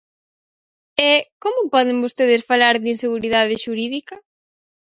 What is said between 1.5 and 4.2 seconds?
poden vostedes falar de inseguridade xurídica?